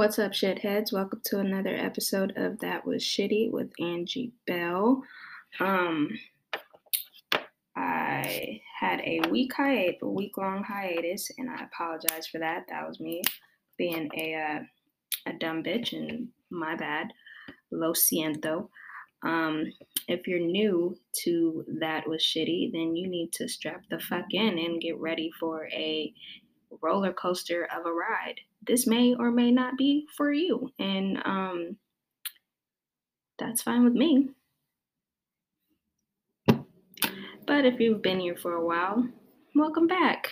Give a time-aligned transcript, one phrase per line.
[0.00, 0.94] What's up, shitheads?
[0.94, 5.02] Welcome to another episode of That Was Shitty with Angie Bell.
[5.60, 6.08] Um,
[7.76, 12.64] I had a week hiatus, a week long hiatus, and I apologize for that.
[12.70, 13.20] That was me
[13.76, 14.60] being a uh,
[15.26, 17.08] a dumb bitch, and my bad.
[17.70, 18.70] Lo siento.
[19.22, 19.66] Um,
[20.08, 24.58] if you're new to That Was Shitty, then you need to strap the fuck in
[24.58, 26.14] and get ready for a
[26.82, 28.40] roller coaster of a ride.
[28.66, 31.76] This may or may not be for you, and um,
[33.38, 34.30] that's fine with me.
[37.46, 39.06] But if you've been here for a while,
[39.54, 40.30] welcome back.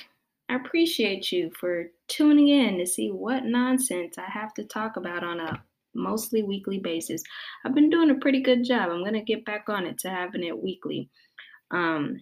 [0.48, 5.24] I appreciate you for tuning in to see what nonsense I have to talk about
[5.24, 5.62] on a
[5.95, 7.23] mostly weekly basis.
[7.65, 8.91] I've been doing a pretty good job.
[8.91, 11.10] I'm going to get back on it to having it weekly.
[11.70, 12.20] Um,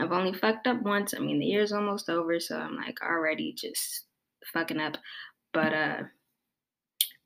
[0.00, 1.14] I've only fucked up once.
[1.14, 4.04] I mean, the year's almost over, so I'm like already just
[4.52, 4.96] fucking up.
[5.52, 6.02] But uh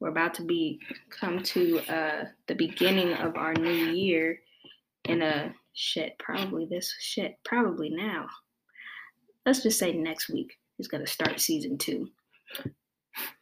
[0.00, 4.38] we're about to be come to uh the beginning of our new year
[5.04, 8.26] in a shit, probably this shit, probably now.
[9.46, 12.08] Let's just say next week is gonna start season two.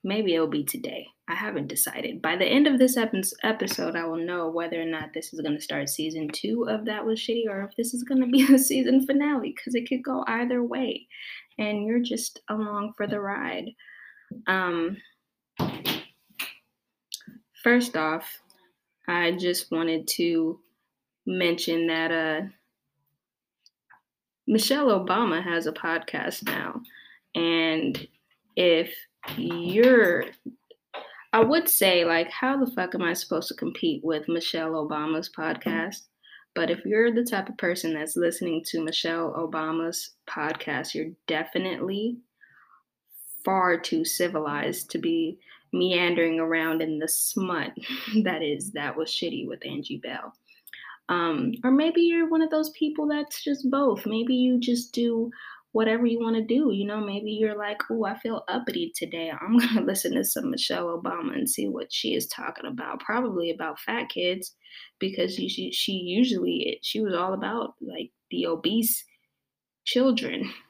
[0.05, 1.07] Maybe it'll be today.
[1.29, 2.23] I haven't decided.
[2.23, 2.97] By the end of this
[3.43, 6.85] episode, I will know whether or not this is going to start season two of
[6.85, 9.89] That Was Shitty or if this is going to be a season finale because it
[9.89, 11.09] could go either way.
[11.59, 13.71] And you're just along for the ride.
[14.47, 14.99] Um,
[17.65, 18.41] first off,
[19.09, 20.61] I just wanted to
[21.27, 22.47] mention that uh,
[24.47, 26.81] Michelle Obama has a podcast now.
[27.35, 28.07] And
[28.55, 28.95] if
[29.37, 30.25] you're
[31.33, 35.29] I would say, like, how the fuck am I supposed to compete with Michelle Obama's
[35.29, 36.07] podcast?
[36.55, 42.17] But if you're the type of person that's listening to Michelle Obama's podcast, you're definitely
[43.45, 45.39] far too civilized to be
[45.75, 47.73] meandering around in the smut
[48.25, 50.33] that is that was shitty with Angie Bell.
[51.11, 54.07] Um, or maybe you're one of those people that's just both.
[54.07, 55.31] Maybe you just do
[55.77, 56.71] whatever you want to do.
[56.73, 59.31] You know, maybe you're like, oh, I feel uppity today.
[59.31, 63.01] I'm going to listen to some Michelle Obama and see what she is talking about.
[63.01, 64.55] Probably about fat kids
[64.99, 69.05] because she, she, usually, she was all about like the obese
[69.85, 70.51] children.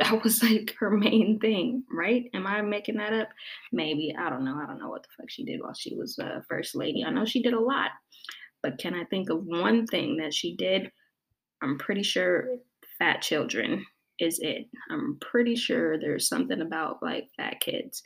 [0.00, 2.30] That was like her main thing, right?
[2.32, 3.30] Am I making that up?
[3.72, 4.14] Maybe.
[4.16, 4.56] I don't know.
[4.56, 7.02] I don't know what the fuck she did while she was uh, first lady.
[7.04, 7.90] I know she did a lot.
[8.62, 10.92] But can I think of one thing that she did?
[11.60, 12.46] I'm pretty sure
[13.00, 13.84] fat children
[14.18, 14.68] is it.
[14.90, 18.02] I'm pretty sure there's something about like fat kids.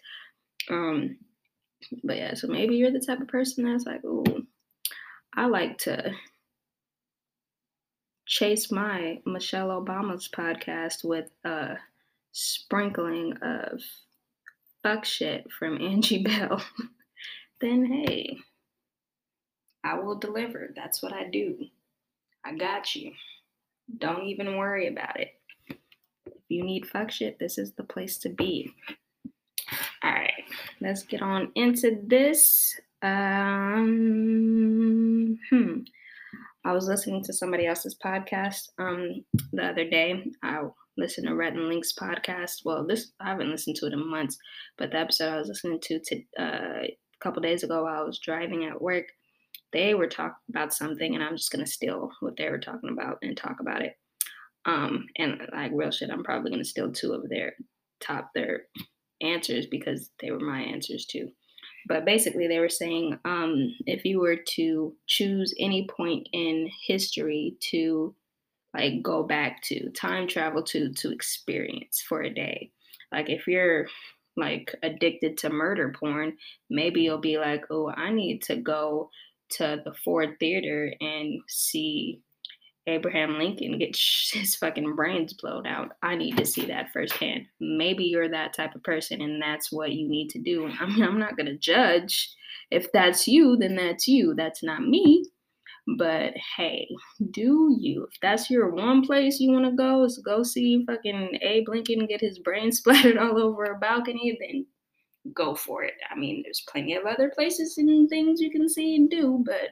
[0.70, 1.16] Um,
[2.04, 4.24] but yeah, so maybe you're the type of person that's like, oh,
[5.34, 6.12] I like to
[8.26, 11.76] chase my Michelle Obama's podcast with a
[12.32, 13.80] sprinkling of
[14.82, 16.62] fuck shit from Angie Bell.
[17.60, 18.36] then hey,
[19.84, 20.72] I will deliver.
[20.76, 21.58] That's what I do.
[22.44, 23.12] I got you.
[23.98, 25.30] Don't even worry about it
[26.52, 28.72] you need fuck shit, this is the place to be.
[30.04, 30.44] All right,
[30.80, 32.78] let's get on into this.
[33.02, 33.88] Um,
[35.50, 35.78] hmm.
[36.64, 40.24] I was listening to somebody else's podcast um the other day.
[40.42, 40.60] I
[40.96, 42.64] listened to Rhett and Link's podcast.
[42.64, 44.36] Well, this I haven't listened to it in months,
[44.78, 48.04] but the episode I was listening to, to uh, a couple days ago while I
[48.04, 49.06] was driving at work,
[49.72, 53.18] they were talking about something, and I'm just gonna steal what they were talking about
[53.22, 53.94] and talk about it.
[54.64, 57.54] Um, and like real shit, I'm probably gonna steal two of their
[58.00, 58.62] top their
[59.20, 61.28] answers because they were my answers too.
[61.88, 67.56] But basically, they were saying um, if you were to choose any point in history
[67.70, 68.14] to
[68.74, 72.70] like go back to time travel to to experience for a day,
[73.12, 73.86] like if you're
[74.36, 76.36] like addicted to murder porn,
[76.70, 79.10] maybe you'll be like, oh, I need to go
[79.52, 82.20] to the Ford Theater and see
[82.86, 83.96] Abraham Lincoln get
[84.32, 85.92] his fucking brains blown out.
[86.02, 87.46] I need to see that firsthand.
[87.60, 90.66] Maybe you're that type of person and that's what you need to do.
[90.66, 92.34] I mean, I'm not going to judge.
[92.70, 94.34] If that's you, then that's you.
[94.34, 95.24] That's not me.
[95.98, 96.88] But hey,
[97.32, 98.06] do you?
[98.10, 102.06] If that's your one place you want to go is go see fucking Abe Lincoln
[102.06, 104.66] get his brain splattered all over a balcony, then
[105.34, 105.94] go for it.
[106.10, 109.70] I mean, there's plenty of other places and things you can see and do, but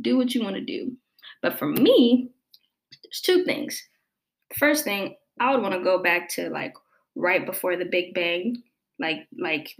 [0.00, 0.96] do what you want to do.
[1.42, 2.30] But for me,
[3.02, 3.82] there's two things.
[4.58, 6.74] First thing, I would want to go back to like
[7.14, 8.62] right before the Big Bang,
[8.98, 9.74] like like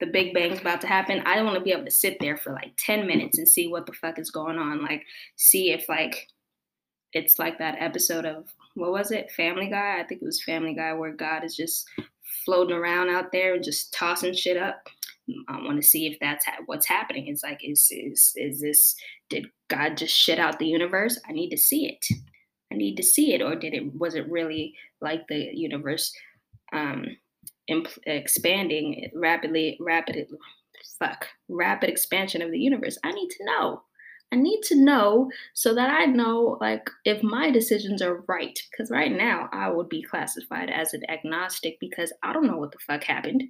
[0.00, 1.22] the Big Bang's about to happen.
[1.26, 3.68] I don't want to be able to sit there for like 10 minutes and see
[3.68, 4.82] what the fuck is going on.
[4.82, 5.04] Like
[5.36, 6.28] see if like
[7.12, 9.32] it's like that episode of what was it?
[9.32, 9.98] Family Guy?
[9.98, 11.88] I think it was Family Guy where God is just
[12.44, 14.88] floating around out there and just tossing shit up.
[15.48, 17.28] I want to see if that's ha- what's happening.
[17.28, 18.94] It's like, is is is this?
[19.28, 21.20] Did God just shit out the universe?
[21.28, 22.06] I need to see it.
[22.72, 23.98] I need to see it, or did it?
[23.98, 26.12] Was it really like the universe
[26.72, 27.06] um,
[27.68, 29.78] imp- expanding rapidly?
[29.80, 30.26] Rapidly,
[30.98, 32.98] fuck, rapid expansion of the universe.
[33.04, 33.82] I need to know.
[34.30, 38.58] I need to know so that I know like if my decisions are right.
[38.70, 42.72] Because right now I would be classified as an agnostic because I don't know what
[42.72, 43.44] the fuck happened.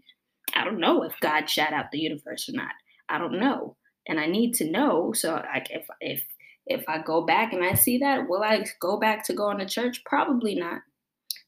[0.55, 2.73] I don't know if God shot out the universe or not.
[3.09, 3.77] I don't know.
[4.07, 5.13] And I need to know.
[5.13, 6.25] So like if if
[6.67, 9.67] if I go back and I see that, will I go back to going to
[9.67, 10.03] church?
[10.05, 10.83] Probably not.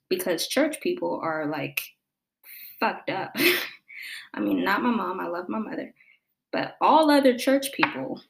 [0.09, 1.81] Because church people are like
[2.79, 3.35] fucked up.
[4.35, 5.95] I mean, not my mom, I love my mother.
[6.53, 8.21] But all other church people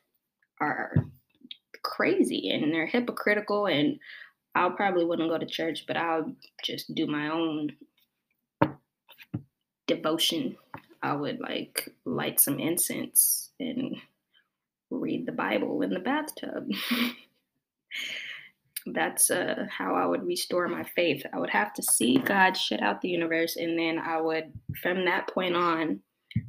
[0.60, 0.94] are
[1.82, 3.98] crazy and they're hypocritical and
[4.54, 6.32] I'll probably wouldn't go to church, but I'll
[6.64, 7.70] just do my own
[9.90, 10.56] devotion.
[11.02, 13.96] I would like light some incense and
[14.90, 16.70] read the Bible in the bathtub.
[18.86, 21.24] That's uh, how I would restore my faith.
[21.32, 24.52] I would have to see God shut out the universe, and then I would,
[24.82, 26.00] from that point on,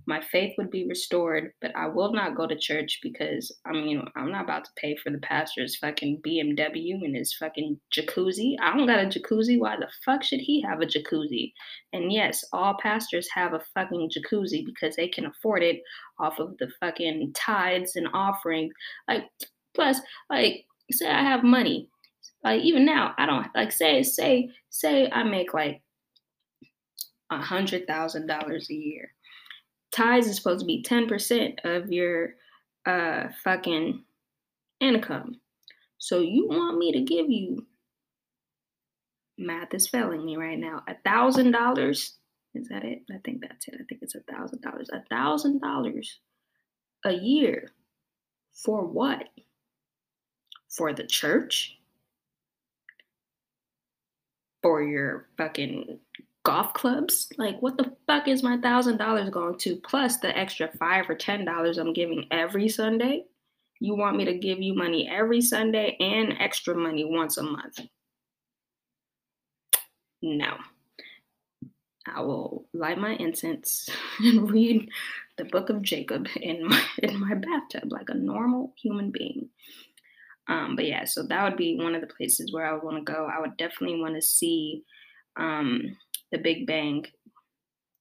[0.05, 4.03] my faith would be restored, but I will not go to church because I mean
[4.15, 8.55] I'm not about to pay for the pastor's fucking BMW and his fucking jacuzzi.
[8.61, 9.59] I don't got a jacuzzi.
[9.59, 11.53] Why the fuck should he have a jacuzzi?
[11.93, 15.81] And yes, all pastors have a fucking jacuzzi because they can afford it
[16.19, 18.73] off of the fucking tithes and offerings.
[19.07, 19.23] Like
[19.73, 19.99] plus,
[20.29, 21.87] like say I have money.
[22.43, 25.81] Like even now, I don't like say say say I make like
[27.31, 29.13] a hundred thousand dollars a year
[29.91, 32.35] tithes is supposed to be 10% of your
[32.85, 34.03] uh fucking
[34.79, 35.39] income.
[35.97, 37.65] So you want me to give you
[39.37, 40.83] math is failing me right now.
[40.87, 42.17] A thousand dollars.
[42.53, 43.03] Is that it?
[43.09, 43.75] I think that's it.
[43.75, 44.89] I think it's a thousand dollars.
[44.91, 46.19] A thousand dollars
[47.05, 47.71] a year.
[48.53, 49.29] For what?
[50.69, 51.77] For the church?
[54.61, 55.99] For your fucking
[56.43, 57.29] golf clubs.
[57.37, 59.75] Like, what the fuck is my thousand dollars going to?
[59.77, 63.25] Plus the extra five or ten dollars I'm giving every Sunday.
[63.79, 67.79] You want me to give you money every Sunday and extra money once a month?
[70.21, 70.55] No.
[72.07, 73.89] I will light my incense
[74.19, 74.89] and read
[75.37, 79.49] the book of Jacob in my in my bathtub like a normal human being.
[80.47, 82.97] Um, but yeah, so that would be one of the places where I would want
[82.97, 83.25] to go.
[83.31, 84.83] I would definitely want to see
[85.37, 85.95] um,
[86.31, 87.05] the Big Bang.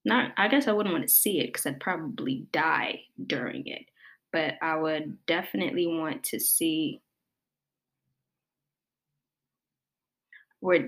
[0.05, 3.85] Not, I guess I wouldn't want to see it because I'd probably die during it,
[4.33, 7.03] but I would definitely want to see.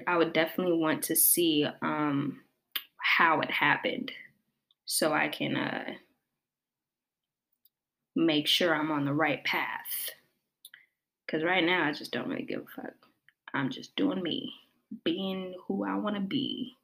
[0.06, 2.40] I would definitely want to see um,
[2.98, 4.12] how it happened,
[4.84, 5.92] so I can uh,
[8.14, 10.10] make sure I'm on the right path.
[11.26, 12.94] Because right now, I just don't really give a fuck.
[13.54, 14.52] I'm just doing me,
[15.04, 16.76] being who I want to be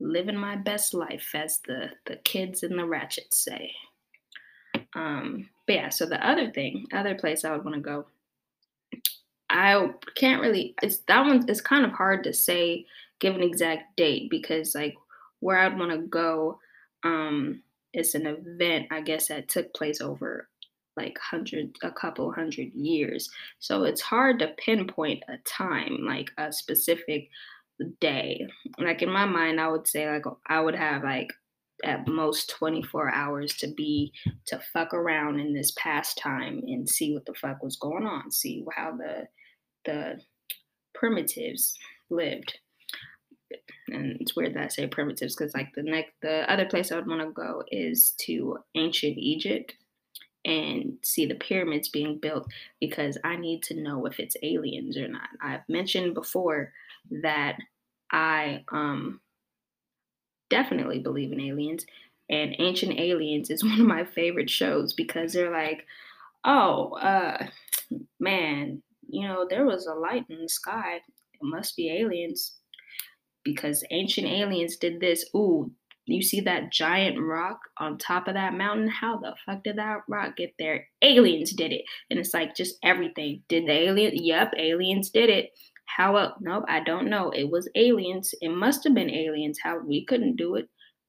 [0.00, 3.72] living my best life, as the the kids in the Ratchets say.
[4.94, 8.06] Um, but yeah, so the other thing, other place I would want to go,
[9.50, 10.74] I can't really.
[10.82, 11.44] It's that one.
[11.48, 12.86] It's kind of hard to say,
[13.20, 14.94] give an exact date because like
[15.40, 16.58] where I'd want to go,
[17.04, 17.62] um,
[17.96, 20.48] it's an event I guess that took place over
[20.96, 23.28] like hundred a couple hundred years
[23.58, 27.28] so it's hard to pinpoint a time like a specific
[28.00, 28.46] day.
[28.78, 31.32] Like in my mind, I would say like I would have like
[31.84, 34.12] at most 24 hours to be
[34.46, 38.64] to fuck around in this pastime and see what the fuck was going on, see
[38.74, 39.26] how the
[39.84, 40.20] the
[40.94, 41.76] primitives
[42.10, 42.58] lived.
[43.88, 46.96] And it's weird that I say primitives because like the next the other place I
[46.96, 49.74] would want to go is to ancient Egypt
[50.44, 52.46] and see the pyramids being built
[52.80, 55.28] because I need to know if it's aliens or not.
[55.42, 56.72] I've mentioned before
[57.22, 57.58] that
[58.12, 59.20] I um
[60.48, 61.84] definitely believe in aliens
[62.28, 65.86] and Ancient Aliens is one of my favorite shows because they're like,
[66.44, 67.46] "Oh, uh
[68.20, 70.96] man, you know, there was a light in the sky.
[70.96, 72.56] It must be aliens."
[73.44, 75.24] Because ancient aliens did this.
[75.34, 75.70] Ooh,
[76.04, 78.88] you see that giant rock on top of that mountain?
[78.88, 80.88] How the fuck did that rock get there?
[81.02, 81.82] Aliens did it.
[82.10, 83.42] And it's like just everything.
[83.48, 84.12] Did the alien?
[84.16, 85.50] Yep, aliens did it.
[85.86, 86.38] How up?
[86.40, 87.30] Nope, I don't know.
[87.30, 88.34] It was aliens.
[88.40, 89.58] It must have been aliens.
[89.62, 90.68] How we couldn't do it?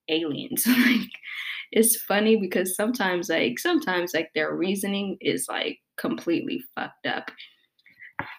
[0.09, 0.65] Aliens.
[0.67, 1.09] like
[1.71, 7.29] it's funny because sometimes like sometimes like their reasoning is like completely fucked up.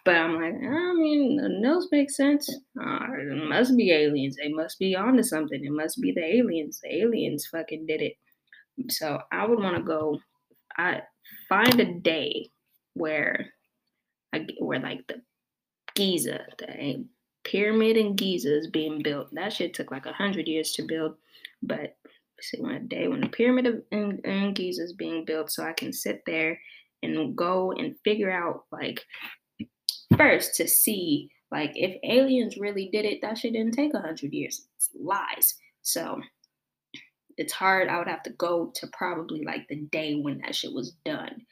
[0.05, 2.49] But I'm like, I mean, those make sense.
[2.81, 4.37] Uh, it must be aliens.
[4.37, 5.65] They must be onto something.
[5.65, 6.81] It must be the aliens.
[6.83, 8.15] The aliens fucking did it.
[8.91, 10.19] So I would want to go.
[10.77, 11.03] I
[11.49, 12.51] find a day
[12.95, 13.53] where
[14.33, 15.23] I where like the
[15.99, 17.05] Giza, the
[17.43, 19.35] pyramid in Giza is being built.
[19.35, 21.17] That shit took like a hundred years to build,
[21.61, 21.97] but
[22.41, 25.73] see one day when the pyramid of, in, in Giza is being built, so I
[25.73, 26.61] can sit there
[27.03, 29.01] and go and figure out like
[30.17, 34.33] first to see like if aliens really did it, that shit didn't take a hundred
[34.33, 34.69] years.
[34.77, 35.57] It's lies.
[35.83, 36.21] So
[37.37, 37.89] it's hard.
[37.89, 41.43] I would have to go to probably like the day when that shit was done.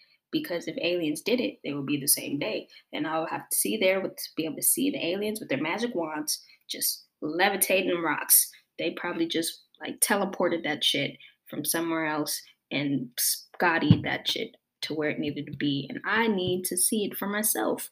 [0.43, 2.69] Because if aliens did it, they would be the same day.
[2.93, 5.49] And I would have to see there with be able to see the aliens with
[5.49, 8.51] their magic wands just levitating rocks.
[8.79, 11.17] They probably just like teleported that shit
[11.49, 12.41] from somewhere else
[12.71, 15.87] and Scotty that shit to where it needed to be.
[15.89, 17.89] And I need to see it for myself.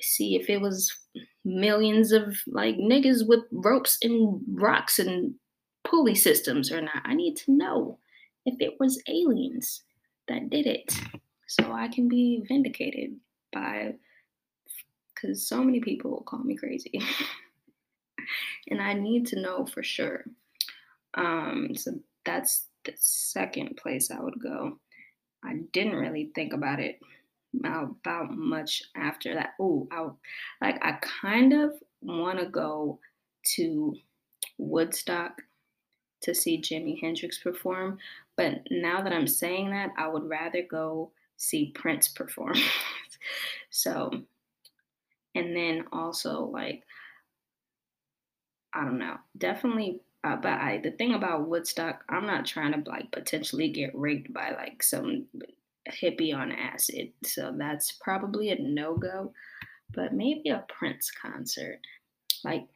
[0.00, 0.92] See if it was
[1.44, 5.34] millions of like niggas with ropes and rocks and
[5.84, 7.02] pulley systems or not.
[7.04, 7.98] I need to know
[8.46, 9.82] if it was aliens
[10.28, 10.94] that did it
[11.48, 13.16] so I can be vindicated
[13.52, 13.94] by
[15.14, 17.00] because so many people will call me crazy.
[18.70, 20.24] and I need to know for sure.
[21.14, 24.78] Um, so that's the second place I would go.
[25.42, 27.00] I didn't really think about it
[27.64, 29.54] about much after that.
[29.58, 30.08] Oh, I
[30.60, 32.98] like I kind of want to go
[33.56, 33.96] to
[34.58, 35.40] Woodstock
[36.20, 37.98] to see Jimi Hendrix perform,
[38.36, 42.56] but now that I'm saying that, I would rather go see Prince perform.
[43.70, 44.10] so,
[45.34, 46.82] and then also like
[48.74, 52.90] I don't know, definitely uh, but I, the thing about Woodstock, I'm not trying to
[52.90, 55.26] like potentially get raped by like some
[55.88, 57.12] hippie on acid.
[57.24, 59.32] So that's probably a no go.
[59.94, 61.80] But maybe a Prince concert.
[62.44, 62.66] Like,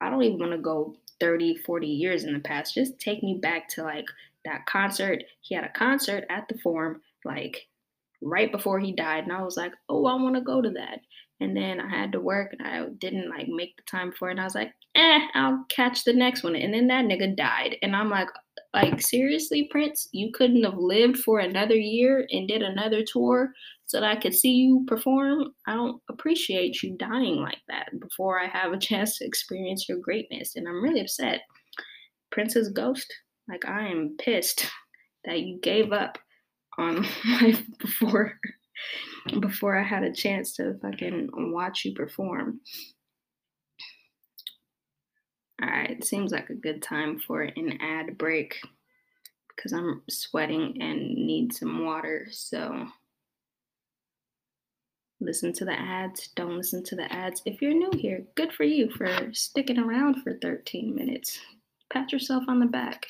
[0.00, 2.74] I don't even want to go 30, 40 years in the past.
[2.74, 4.06] Just take me back to like
[4.44, 5.24] that concert.
[5.40, 7.66] He had a concert at the Forum, like
[8.22, 9.24] right before he died.
[9.24, 11.00] And I was like, oh, I want to go to that.
[11.40, 14.32] And then I had to work and I didn't like make the time for it.
[14.32, 16.54] And I was like, eh, I'll catch the next one.
[16.54, 17.76] And then that nigga died.
[17.82, 18.28] And I'm like,
[18.72, 23.52] like seriously, Prince, you couldn't have lived for another year and did another tour
[23.86, 25.52] so that I could see you perform.
[25.66, 29.98] I don't appreciate you dying like that before I have a chance to experience your
[29.98, 30.54] greatness.
[30.56, 31.40] And I'm really upset.
[32.30, 33.12] Prince's ghost,
[33.48, 34.66] like I am pissed
[35.24, 36.18] that you gave up
[36.78, 37.06] on
[37.40, 38.38] life before
[39.40, 42.60] before I had a chance to fucking watch you perform.
[45.62, 48.56] All right, seems like a good time for an ad break
[49.54, 52.26] because I'm sweating and need some water.
[52.30, 52.86] So
[55.20, 57.42] listen to the ads, don't listen to the ads.
[57.46, 61.38] If you're new here, good for you for sticking around for 13 minutes.
[61.92, 63.06] Pat yourself on the back.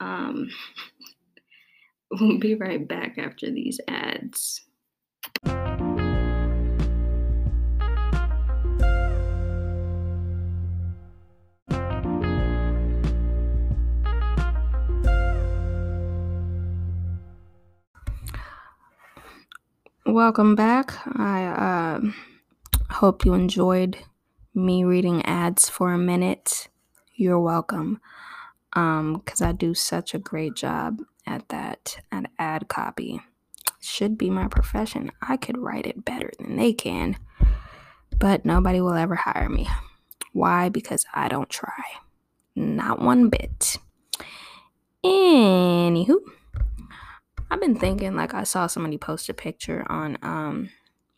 [0.00, 0.50] Um,
[2.10, 4.62] we'll be right back after these ads.
[20.06, 20.94] Welcome back.
[21.18, 22.00] I uh,
[22.90, 23.98] hope you enjoyed
[24.54, 26.68] me reading ads for a minute.
[27.14, 28.00] You're welcome.
[28.74, 33.20] Um, because I do such a great job at that, at ad copy.
[33.80, 35.10] Should be my profession.
[35.20, 37.16] I could write it better than they can,
[38.18, 39.68] but nobody will ever hire me.
[40.32, 40.68] Why?
[40.68, 41.84] Because I don't try.
[42.56, 43.78] Not one bit.
[45.04, 46.16] Anywho.
[47.50, 50.70] I've been thinking like I saw somebody post a picture on um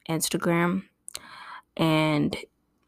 [0.08, 0.82] Instagram
[1.76, 2.36] and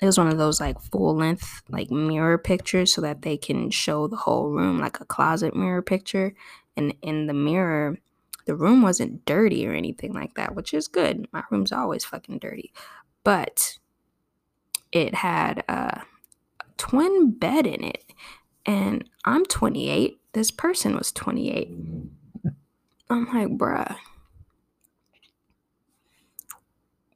[0.01, 3.71] it was one of those like full length like mirror pictures so that they can
[3.71, 6.35] show the whole room like a closet mirror picture
[6.79, 7.99] and in the mirror
[8.47, 12.39] the room wasn't dirty or anything like that which is good my room's always fucking
[12.39, 12.73] dirty
[13.25, 13.79] but
[14.91, 16.03] it had a
[16.79, 18.05] twin bed in it
[18.65, 21.71] and i'm 28 this person was 28
[23.11, 23.97] I'm like, bruh,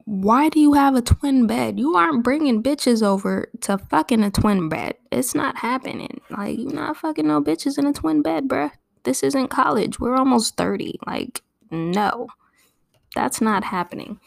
[0.05, 1.79] why do you have a twin bed?
[1.79, 4.95] You aren't bringing bitches over to fucking a twin bed.
[5.11, 6.21] It's not happening.
[6.31, 8.73] Like, you're not fucking no bitches in a twin bed, bruh.
[9.05, 9.99] This isn't college.
[9.99, 10.99] We're almost 30.
[11.07, 12.29] Like, no,
[13.15, 14.21] that's not happening.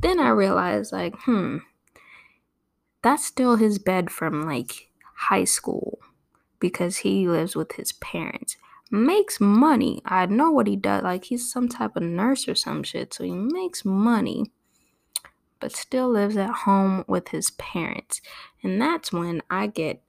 [0.00, 1.58] Then I realized, like, hmm,
[3.02, 5.98] that's still his bed from like high school
[6.60, 8.56] because he lives with his parents
[8.92, 10.02] makes money.
[10.04, 11.02] I know what he does.
[11.02, 13.14] Like he's some type of nurse or some shit.
[13.14, 14.52] So he makes money,
[15.58, 18.20] but still lives at home with his parents.
[18.62, 20.02] And that's when I get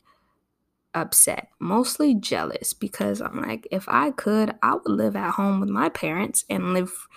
[0.94, 5.70] upset, mostly jealous because I'm like, if I could, I would live at home with
[5.70, 7.08] my parents and live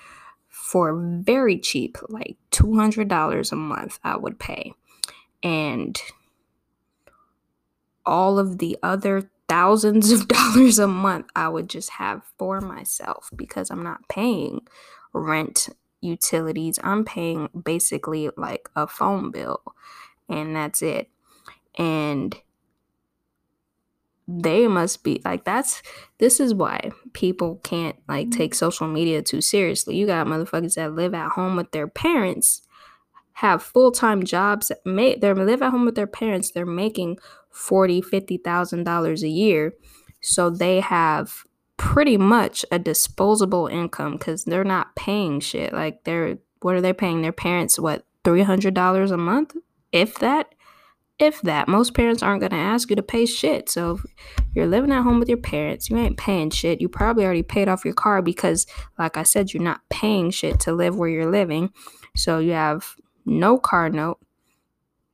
[0.49, 4.73] for very cheap, like $200 a month, I would pay.
[5.43, 6.01] And
[8.05, 13.31] all of the other thousands of dollars a month I would just have for myself
[13.37, 14.61] because I'm not paying
[15.13, 15.69] rent,
[16.01, 16.79] utilities.
[16.83, 19.63] I'm paying basically like a phone bill,
[20.29, 21.11] and that's it.
[21.77, 22.35] And
[24.29, 25.83] they must be like that's
[26.19, 28.59] this is why people can't like take mm-hmm.
[28.59, 29.97] social media too seriously.
[29.97, 32.63] You got motherfuckers that live at home with their parents,
[33.35, 37.19] have full-time jobs, may they live at home with their parents, they're making
[37.51, 39.75] forty, fifty thousand dollars a year.
[40.21, 41.45] So they have
[41.77, 45.73] pretty much a disposable income because they're not paying shit.
[45.73, 47.79] Like they're what are they paying their parents?
[47.79, 49.55] What three hundred dollars a month,
[49.93, 50.55] if that
[51.19, 51.69] if that.
[51.69, 53.71] Most parents aren't going to ask you to pay shit.
[53.71, 54.05] So if
[54.55, 56.81] you're living at home with your parents, you ain't paying shit.
[56.81, 58.67] You probably already paid off your car because,
[58.99, 61.71] like I said, you're not paying shit to live where you're living.
[62.15, 62.95] So you have
[63.25, 64.19] no car note.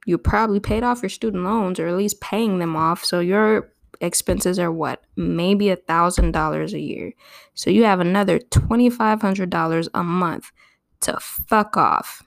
[0.05, 3.05] You probably paid off your student loans or at least paying them off.
[3.05, 5.03] So your expenses are what?
[5.17, 7.13] Maybe a thousand dollars a year.
[7.55, 10.51] So you have another twenty five hundred dollars a month
[11.03, 12.23] to fuck off.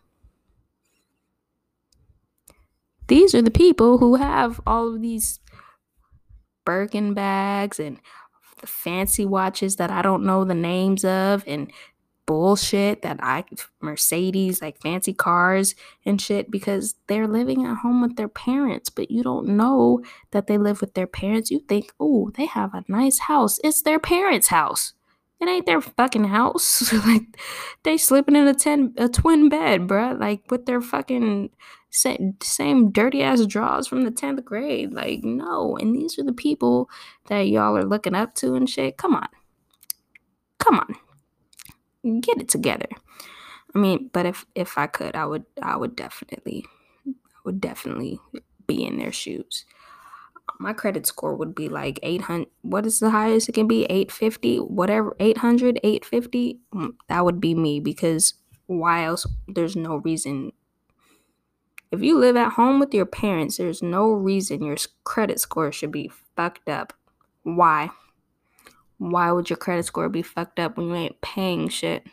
[3.07, 5.39] These are the people who have all of these
[6.65, 8.00] Birkin bags and
[8.59, 11.71] the fancy watches that I don't know the names of and
[12.25, 13.45] bullshit that I
[13.81, 19.12] Mercedes like fancy cars and shit because they're living at home with their parents but
[19.12, 21.51] you don't know that they live with their parents.
[21.51, 23.59] You think oh they have a nice house.
[23.63, 24.93] It's their parents house.
[25.39, 26.91] It ain't their fucking house.
[27.05, 27.39] Like
[27.83, 31.51] they sleeping in a ten a twin bed bruh like with their fucking
[31.95, 34.91] same, same dirty ass draws from the 10th grade.
[34.91, 35.77] Like, no.
[35.77, 36.89] And these are the people
[37.27, 38.97] that y'all are looking up to and shit.
[38.97, 39.29] Come on.
[40.60, 42.21] Come on.
[42.21, 42.89] Get it together.
[43.73, 46.65] I mean, but if if I could, I would I would definitely
[47.08, 47.12] I
[47.43, 48.19] would definitely
[48.67, 49.65] be in their shoes.
[50.60, 53.84] My credit score would be like 800 what is the highest it can be?
[53.86, 56.60] 850, whatever, 800, 850.
[56.73, 58.36] Mm, that would be me because
[58.67, 60.51] why else there's no reason
[61.95, 65.91] if you live at home with your parents, there's no reason your credit score should
[65.91, 66.93] be fucked up.
[67.43, 67.89] Why?
[68.97, 72.05] Why would your credit score be fucked up when you ain't paying shit?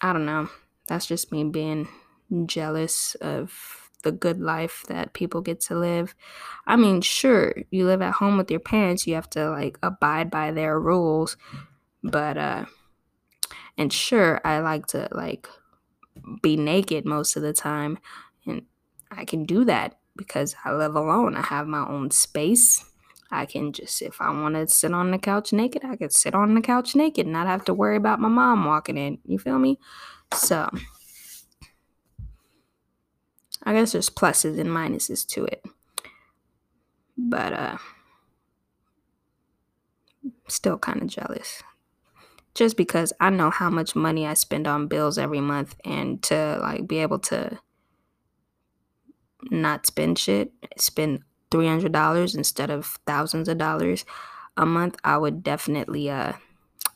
[0.00, 0.48] I don't know.
[0.86, 1.88] That's just me being
[2.46, 6.14] jealous of the good life that people get to live.
[6.66, 10.30] I mean, sure, you live at home with your parents, you have to like abide
[10.30, 11.36] by their rules.
[12.02, 12.66] But uh
[13.78, 15.48] and sure, I like to like
[16.42, 17.98] be naked most of the time.
[18.46, 18.62] And
[19.10, 21.36] I can do that because I live alone.
[21.36, 22.84] I have my own space.
[23.30, 26.34] I can just, if I want to sit on the couch naked, I could sit
[26.34, 29.18] on the couch naked and not have to worry about my mom walking in.
[29.24, 29.78] You feel me?
[30.32, 30.68] So,
[33.64, 35.64] I guess there's pluses and minuses to it.
[37.18, 37.78] But, uh,
[40.48, 41.62] still kind of jealous
[42.56, 46.58] just because I know how much money I spend on bills every month and to
[46.62, 47.60] like be able to
[49.50, 54.04] not spend shit, spend $300 instead of thousands of dollars
[54.56, 56.32] a month, I would definitely uh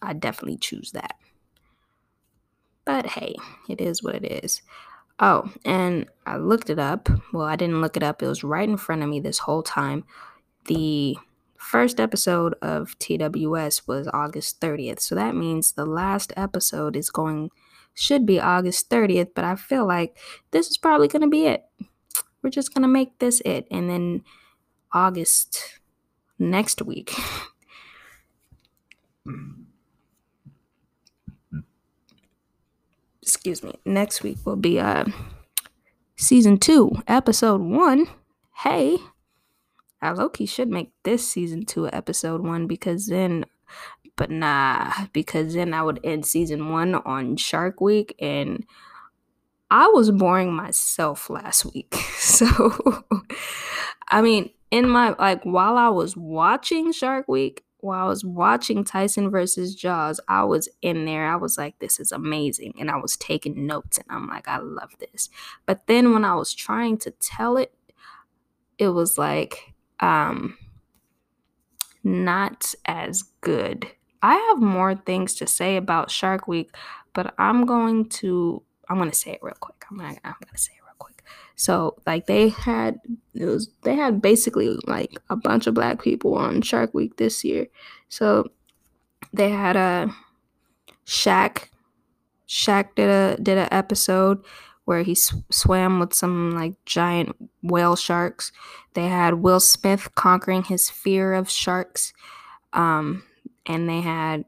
[0.02, 1.16] I definitely choose that.
[2.86, 3.34] But hey,
[3.68, 4.62] it is what it is.
[5.18, 7.10] Oh, and I looked it up.
[7.34, 8.22] Well, I didn't look it up.
[8.22, 10.04] It was right in front of me this whole time.
[10.64, 11.18] The
[11.60, 15.00] first episode of TWS was August 30th.
[15.00, 17.50] So that means the last episode is going
[17.92, 20.16] should be August 30th, but I feel like
[20.52, 21.64] this is probably going to be it.
[22.42, 24.24] We're just going to make this it and then
[24.92, 25.80] August
[26.38, 27.14] next week.
[33.22, 33.74] Excuse me.
[33.84, 35.04] Next week will be uh
[36.16, 38.06] season 2, episode 1.
[38.56, 38.96] Hey,
[40.02, 43.44] I Loki should make this season two episode one because then,
[44.16, 48.64] but nah, because then I would end season one on Shark Week and
[49.70, 51.94] I was boring myself last week.
[52.20, 53.02] So,
[54.08, 58.84] I mean, in my like while I was watching Shark Week, while I was watching
[58.84, 61.26] Tyson versus Jaws, I was in there.
[61.26, 62.74] I was like, this is amazing.
[62.78, 65.28] And I was taking notes and I'm like, I love this.
[65.66, 67.74] But then when I was trying to tell it,
[68.78, 70.56] it was like, um,
[72.02, 73.86] not as good.
[74.22, 76.74] I have more things to say about Shark Week,
[77.14, 79.84] but I'm going to I'm going to say it real quick.
[79.90, 81.22] I'm gonna, I'm to say it real quick.
[81.54, 82.98] So like they had
[83.34, 87.44] it was they had basically like a bunch of black people on Shark Week this
[87.44, 87.66] year.
[88.08, 88.50] So
[89.32, 90.14] they had a
[91.06, 91.68] Shaq.
[92.48, 94.42] Shaq did a did an episode
[94.84, 98.52] where he sw- swam with some like giant whale sharks.
[98.94, 102.12] They had Will Smith conquering his fear of sharks.
[102.72, 103.24] Um,
[103.66, 104.44] and they had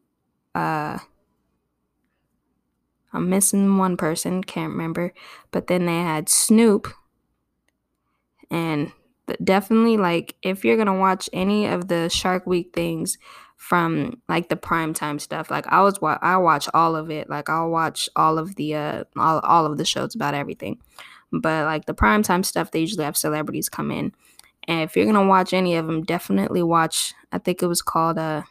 [0.55, 0.99] uh
[3.13, 5.13] I'm missing one person, can't remember,
[5.51, 6.89] but then they had Snoop
[8.51, 8.93] and
[9.43, 13.19] definitely like if you're to watch any of the Shark Week things
[13.63, 17.31] from like the primetime stuff, like I was I watch all of it.
[17.31, 20.81] Like I'll watch all of the uh all, all of the shows about everything.
[21.31, 24.13] But like the primetime stuff, they usually have celebrities come in.
[24.67, 27.15] And if you're gonna watch any of them, definitely watch.
[27.31, 28.43] I think it was called uh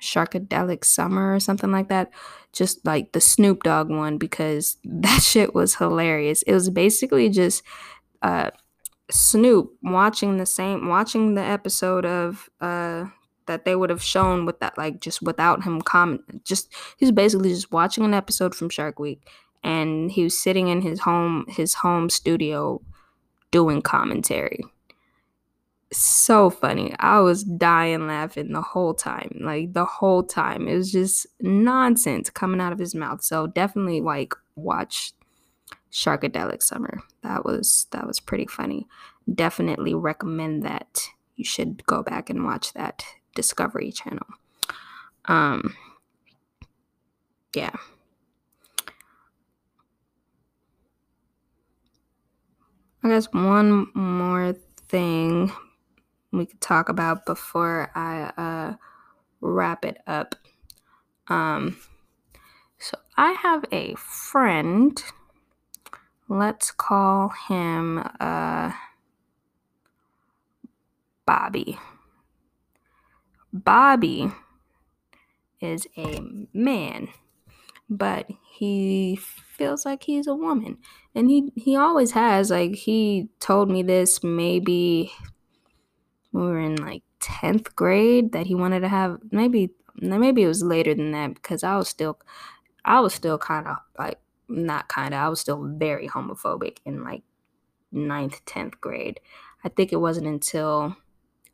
[0.00, 2.12] Sharkadelic Summer or something like that.
[2.52, 6.42] Just like the Snoop Dogg one because that shit was hilarious.
[6.42, 7.64] It was basically just
[8.22, 8.50] uh,
[9.10, 13.06] Snoop watching the same watching the episode of uh
[13.46, 17.12] that they would have shown with that like just without him comment just he was
[17.12, 19.28] basically just watching an episode from Shark Week
[19.62, 22.80] and he was sitting in his home his home studio
[23.50, 24.60] doing commentary
[25.96, 26.94] so funny.
[26.98, 29.38] I was dying laughing the whole time.
[29.40, 30.68] Like the whole time.
[30.68, 33.22] It was just nonsense coming out of his mouth.
[33.22, 35.12] So definitely like watch
[35.94, 37.00] Sharkadelic Summer.
[37.22, 38.86] That was that was pretty funny.
[39.32, 41.00] Definitely recommend that.
[41.36, 43.04] You should go back and watch that
[43.34, 44.26] Discovery Channel.
[45.26, 45.74] Um
[47.54, 47.74] yeah.
[53.02, 54.54] I guess one more
[54.88, 55.52] thing
[56.32, 58.74] we could talk about before I uh,
[59.40, 60.34] wrap it up.
[61.28, 61.76] Um,
[62.78, 65.02] so I have a friend.
[66.28, 68.72] Let's call him uh,
[71.26, 71.78] Bobby.
[73.52, 74.30] Bobby
[75.60, 76.20] is a
[76.52, 77.08] man,
[77.90, 80.78] but he feels like he's a woman.
[81.14, 85.12] And he he always has like he told me this maybe
[86.32, 90.62] we were in like 10th grade that he wanted to have maybe maybe it was
[90.62, 92.18] later than that because I was still
[92.84, 97.04] I was still kind of like not kind of I was still very homophobic in
[97.04, 97.22] like
[97.92, 99.20] 9th 10th grade.
[99.64, 100.96] I think it wasn't until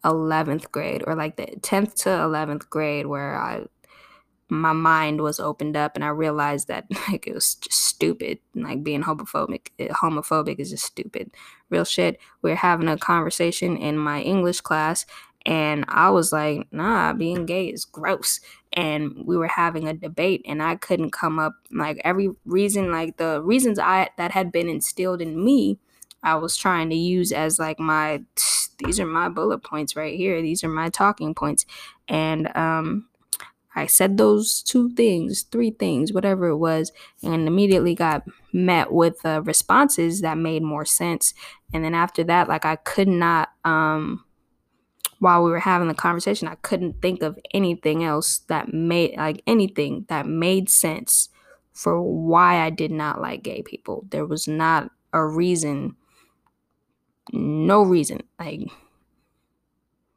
[0.05, 3.66] 11th grade or like the 10th to 11th grade where I
[4.53, 8.38] my mind was opened up and I realized that like it was just stupid.
[8.55, 11.31] Like being homophobic, eh, homophobic is just stupid.
[11.70, 12.18] Real shit.
[12.42, 15.07] We are having a conversation in my English class
[15.46, 18.40] and I was like, nah, being gay is gross.
[18.73, 23.17] And we were having a debate and I couldn't come up like every reason, like
[23.17, 25.79] the reasons I that had been instilled in me,
[26.23, 28.23] I was trying to use as like my
[28.79, 30.41] these are my bullet points right here.
[30.41, 31.67] These are my talking points.
[32.09, 33.07] And um
[33.75, 39.25] I said those two things, three things, whatever it was, and immediately got met with
[39.25, 41.35] uh, responses that made more sense.
[41.73, 44.25] And then after that, like I could not, um,
[45.21, 49.43] while we were having the conversation, I couldn't think of anything else that made, like
[49.47, 51.29] anything that made sense
[51.73, 54.07] for why I did not like gay people.
[54.11, 55.95] There was not a reason,
[57.33, 58.23] no reason.
[58.39, 58.71] Like,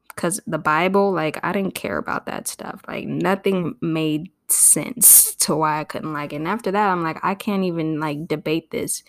[0.08, 2.82] because the Bible, like, I didn't care about that stuff.
[2.88, 6.38] Like, nothing made sense to why I couldn't like it.
[6.38, 9.04] And after that, I'm like, I can't even like debate this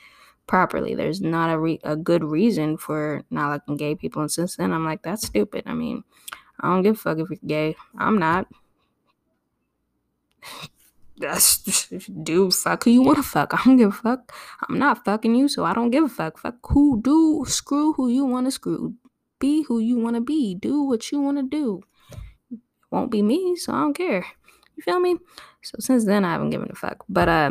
[0.46, 0.94] properly.
[0.94, 4.22] There's not a, re- a good reason for not liking gay people.
[4.22, 5.64] And since then, I'm like, that's stupid.
[5.66, 6.04] I mean,
[6.60, 7.76] I don't give a fuck if you're gay.
[7.98, 8.46] I'm not.
[11.16, 11.88] That's
[12.24, 13.54] do fuck who you want to fuck.
[13.54, 14.34] I don't give a fuck.
[14.68, 16.38] I'm not fucking you, so I don't give a fuck.
[16.38, 18.96] Fuck who do screw who you want to screw
[19.38, 20.54] be who you want to be.
[20.54, 21.82] Do what you want to do.
[22.90, 24.24] won't be me, so I don't care.
[24.76, 25.18] You feel me?
[25.62, 27.04] So since then, I haven't given a fuck.
[27.08, 27.50] But uh,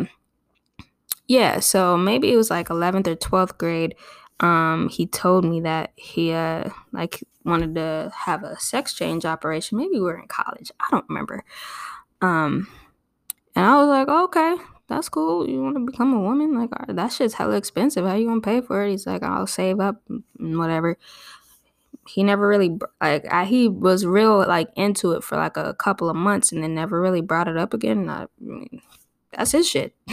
[1.27, 1.59] yeah.
[1.59, 3.95] So maybe it was like 11th or 12th grade.
[4.39, 9.77] Um, he told me that he uh like wanted to have a sex change operation.
[9.77, 10.71] Maybe we were in college.
[10.79, 11.43] I don't remember.
[12.21, 12.67] Um,
[13.55, 14.55] and I was like, okay,
[14.87, 15.47] that's cool.
[15.47, 16.57] You want to become a woman?
[16.59, 18.05] Like that shit's hella expensive.
[18.05, 18.91] How you gonna pay for it?
[18.91, 20.01] He's like, I'll save up
[20.39, 20.97] and whatever
[22.07, 26.09] he never really like I, he was real like into it for like a couple
[26.09, 28.09] of months and then never really brought it up again.
[28.09, 28.81] I, I mean,
[29.31, 29.95] that's his shit.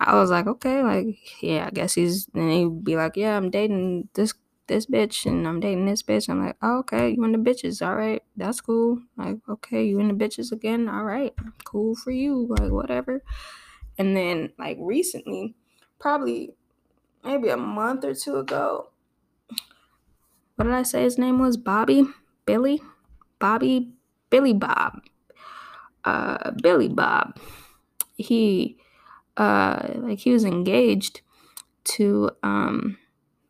[0.00, 2.28] I was like, okay, like yeah, I guess he's.
[2.34, 4.34] And he'd be like, yeah, I'm dating this
[4.66, 6.28] this bitch and I'm dating this bitch.
[6.28, 9.00] I'm like, oh, okay, you and the bitches, all right, that's cool.
[9.16, 11.32] Like, okay, you in the bitches again, all right,
[11.64, 13.22] cool for you, like whatever.
[13.98, 15.54] And then like recently,
[15.98, 16.54] probably
[17.24, 18.88] maybe a month or two ago.
[20.56, 21.56] What did I say his name was?
[21.56, 22.06] Bobby?
[22.46, 22.80] Billy?
[23.38, 23.92] Bobby?
[24.30, 25.00] Billy Bob.
[26.04, 27.38] Uh, Billy Bob.
[28.16, 28.78] He,
[29.36, 31.20] uh, like he was engaged
[31.84, 32.98] to, um,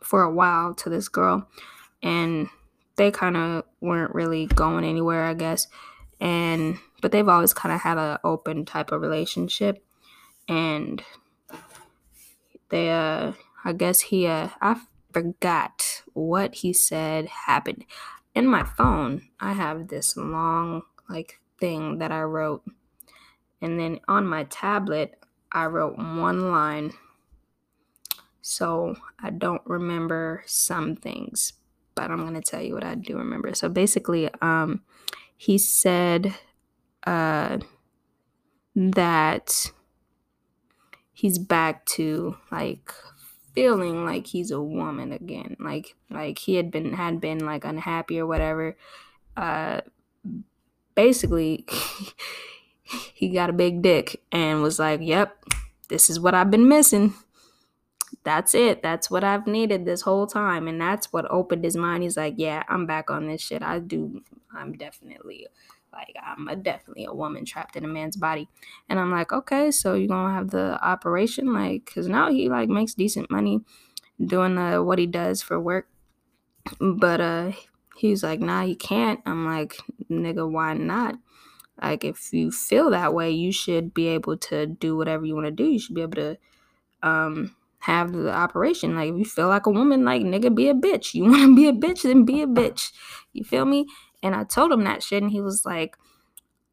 [0.02, 1.48] for a while to this girl
[2.02, 2.48] and
[2.96, 5.66] they kind of weren't really going anywhere, I guess.
[6.20, 9.84] And, but they've always kind of had an open type of relationship.
[10.48, 11.02] And
[12.68, 13.32] they, uh,
[13.64, 14.80] I guess he, uh, I
[15.12, 17.84] forgot what he said happened.
[18.34, 22.64] In my phone, I have this long, like, thing that I wrote.
[23.60, 25.18] And then on my tablet,
[25.54, 26.92] I wrote one line.
[28.42, 31.54] So I don't remember some things,
[31.94, 33.54] but I'm going to tell you what I do remember.
[33.54, 34.82] So basically, um,
[35.36, 36.34] he said
[37.06, 37.58] uh,
[38.74, 39.70] that
[41.12, 42.92] he's back to like
[43.54, 48.18] feeling like he's a woman again like like he had been had been like unhappy
[48.18, 48.76] or whatever
[49.36, 49.80] uh
[50.96, 51.64] basically
[52.84, 55.44] he got a big dick and was like yep
[55.88, 57.14] this is what i've been missing
[58.22, 62.02] that's it that's what i've needed this whole time and that's what opened his mind
[62.02, 64.22] he's like yeah i'm back on this shit i do
[64.54, 65.46] i'm definitely
[65.94, 68.48] like I'm a, definitely a woman trapped in a man's body.
[68.88, 72.68] And I'm like, okay, so you're gonna have the operation, like, cause now he like
[72.68, 73.60] makes decent money
[74.24, 75.88] doing uh, what he does for work.
[76.80, 77.52] But uh,
[77.96, 79.20] he's like, nah, he can't.
[79.26, 79.76] I'm like,
[80.10, 81.16] nigga, why not?
[81.82, 85.46] Like, if you feel that way, you should be able to do whatever you want
[85.46, 85.64] to do.
[85.64, 86.38] You should be able to
[87.02, 88.96] um have the operation.
[88.96, 91.12] Like, if you feel like a woman, like, nigga, be a bitch.
[91.12, 92.92] You want to be a bitch, then be a bitch.
[93.32, 93.86] You feel me?
[94.22, 95.96] And I told him that shit, and he was like,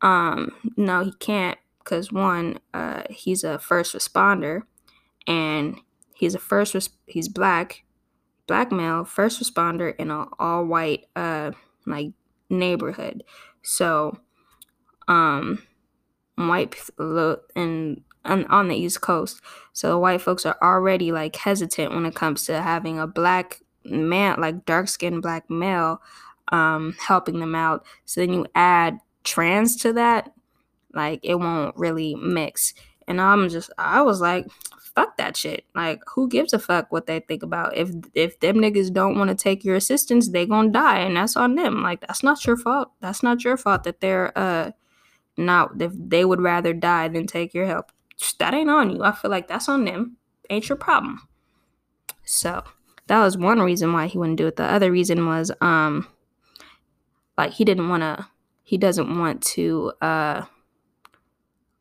[0.01, 4.61] um, no, he can't, because one, uh, he's a first responder,
[5.27, 5.79] and
[6.15, 7.83] he's a first, res- he's black,
[8.47, 11.51] black male, first responder in an all white, uh,
[11.85, 12.13] like
[12.49, 13.23] neighborhood.
[13.63, 14.17] So,
[15.11, 15.61] um,
[16.35, 16.75] white
[17.55, 19.41] and on the East Coast.
[19.73, 24.39] So white folks are already like hesitant when it comes to having a black man,
[24.39, 26.01] like dark skinned black male,
[26.51, 27.85] um, helping them out.
[28.05, 30.31] So then you add trans to that,
[30.93, 32.73] like it won't really mix.
[33.07, 34.47] And I'm just, I was like,
[34.95, 35.65] fuck that shit.
[35.75, 37.75] Like, who gives a fuck what they think about?
[37.75, 41.35] If if them niggas don't want to take your assistance, they gonna die, and that's
[41.35, 41.81] on them.
[41.81, 42.91] Like, that's not your fault.
[43.01, 44.71] That's not your fault that they're uh
[45.45, 47.91] not if they would rather die than take your help.
[48.39, 49.03] That ain't on you.
[49.03, 50.17] I feel like that's on them.
[50.49, 51.27] Ain't your problem.
[52.23, 52.63] So
[53.07, 54.55] that was one reason why he wouldn't do it.
[54.55, 56.07] The other reason was um
[57.37, 58.27] like he didn't want to
[58.63, 60.45] he doesn't want to uh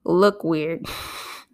[0.04, 0.86] look weird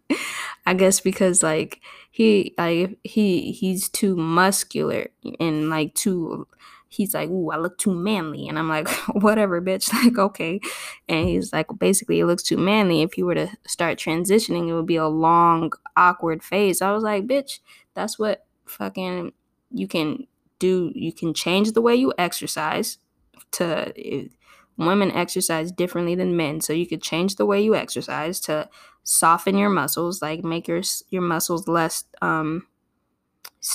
[0.67, 5.09] i guess because like he like he he's too muscular
[5.41, 6.47] and like too
[6.97, 8.49] he's like ooh i look too manly.
[8.49, 9.93] And i'm like whatever bitch.
[10.05, 10.61] Like okay.
[11.09, 13.03] And he's like basically it looks too manly.
[13.03, 16.83] If you were to start transitioning it would be a long awkward phase.
[16.83, 17.61] I was like bitch
[17.95, 19.33] that's what fucking
[19.71, 20.27] you can
[20.59, 20.93] do.
[20.95, 22.99] You can change the way you exercise
[23.53, 24.29] to eh,
[24.77, 26.61] women exercise differently than men.
[26.61, 28.69] So you could change the way you exercise to
[29.07, 32.67] soften your muscles like make your your muscles less um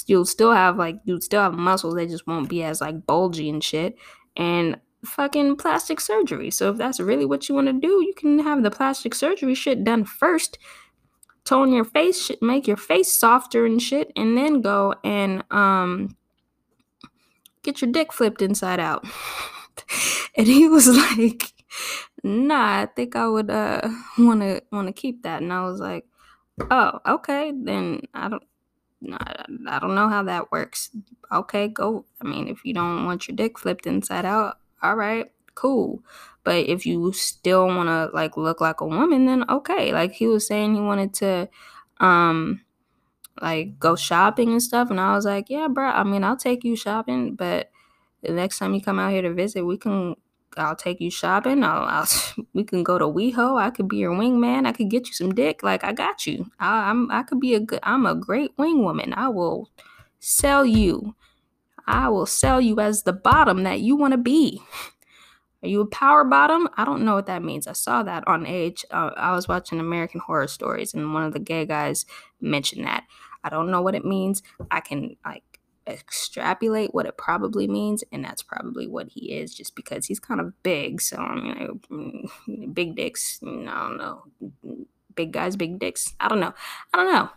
[0.07, 3.49] you'll still have like you'll still have muscles they just won't be as like bulgy
[3.49, 3.95] and shit
[4.37, 8.39] and fucking plastic surgery so if that's really what you want to do you can
[8.39, 10.57] have the plastic surgery shit done first
[11.43, 16.15] tone your face shit make your face softer and shit and then go and um
[17.63, 19.03] get your dick flipped inside out
[20.35, 20.87] and he was
[21.19, 21.53] like,
[22.23, 25.79] "Nah, I think I would uh want to want to keep that." And I was
[25.79, 26.05] like,
[26.69, 28.43] "Oh, okay, then I don't."
[29.67, 30.91] I don't know how that works.
[31.31, 32.05] Okay, go.
[32.21, 36.03] I mean, if you don't want your dick flipped inside out, all right, cool.
[36.43, 39.91] But if you still want to like look like a woman, then okay.
[39.93, 41.49] Like he was saying, he wanted to,
[41.99, 42.61] um,
[43.41, 45.87] like go shopping and stuff, and I was like, yeah, bro.
[45.89, 47.71] I mean, I'll take you shopping, but
[48.21, 50.15] the next time you come out here to visit, we can
[50.57, 51.63] I'll take you shopping.
[51.63, 52.07] I'll, I'll
[52.53, 53.59] we can go to WeHo.
[53.59, 54.65] I could be your wingman.
[54.65, 55.63] I could get you some dick.
[55.63, 56.51] Like I got you.
[56.59, 57.79] I, I'm I could be a good.
[57.83, 59.13] I'm a great wing woman.
[59.15, 59.69] I will
[60.19, 61.15] sell you.
[61.87, 64.61] I will sell you as the bottom that you want to be.
[65.63, 66.67] Are you a power bottom?
[66.75, 67.67] I don't know what that means.
[67.67, 68.83] I saw that on Age.
[68.89, 72.05] Uh, I was watching American Horror Stories, and one of the gay guys
[72.39, 73.03] mentioned that.
[73.43, 74.41] I don't know what it means.
[74.71, 75.50] I can like
[75.87, 80.39] extrapolate what it probably means, and that's probably what he is, just because he's kind
[80.39, 81.01] of big.
[81.01, 83.39] So I mean, mm, big dicks.
[83.43, 84.23] I don't know.
[85.15, 86.13] Big guys, big dicks.
[86.19, 86.53] I don't know.
[86.93, 87.29] I don't know.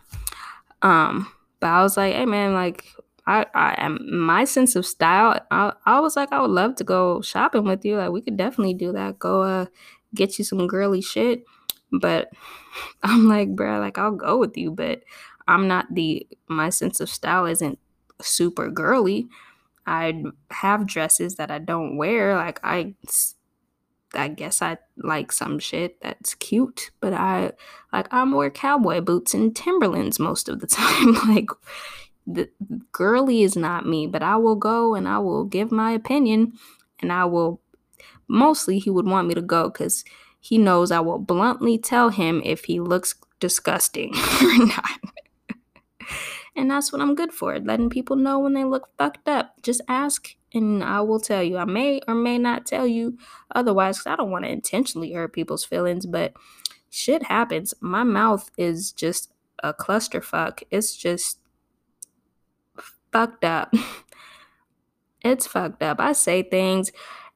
[0.81, 1.27] Um,
[1.59, 2.85] But I was like, hey man, like
[3.27, 5.39] I, I am my sense of style.
[5.51, 7.97] I, I was like, I would love to go shopping with you.
[7.97, 9.19] Like we could definitely do that.
[9.19, 9.65] Go uh
[10.13, 11.43] get you some girly shit.
[11.91, 12.29] But
[13.03, 15.03] I'm like, bro, like I'll go with you, but
[15.47, 17.79] I'm not the my sense of style isn't
[18.21, 19.27] super girly.
[19.85, 22.35] I have dresses that I don't wear.
[22.35, 22.95] Like I
[24.13, 27.51] I guess I like some shit that's cute, but I
[27.91, 31.13] like I'm wear cowboy boots and Timberlands most of the time.
[31.27, 31.49] like
[32.27, 32.49] the
[32.91, 36.53] girly is not me, but I will go and I will give my opinion
[36.99, 37.61] and I will
[38.27, 40.03] mostly he would want me to go cuz
[40.39, 44.99] he knows I will bluntly tell him if he looks disgusting or not.
[46.55, 49.61] And that's what I'm good for, letting people know when they look fucked up.
[49.61, 51.57] Just ask and I will tell you.
[51.57, 53.17] I may or may not tell you
[53.53, 56.33] otherwise cuz I don't want to intentionally hurt people's feelings, but
[56.89, 57.73] shit happens.
[57.81, 60.63] My mouth is just a clusterfuck.
[60.71, 61.39] It's just
[63.11, 63.73] fucked up.
[65.23, 65.99] it's fucked up.
[65.99, 66.91] I say things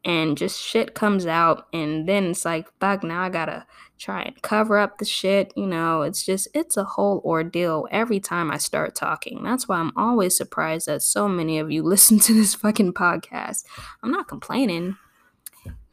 [0.06, 3.66] and just shit comes out and then it's like fuck now I gotta
[4.00, 5.54] try and cover up the shit.
[5.56, 9.44] You know, it's just it's a whole ordeal every time I start talking.
[9.44, 13.66] That's why I'm always surprised that so many of you listen to this fucking podcast.
[14.02, 14.98] I'm not complaining.